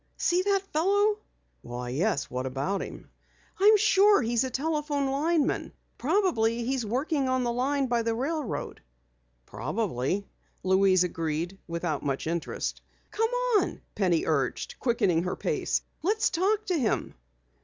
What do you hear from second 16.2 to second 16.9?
talk to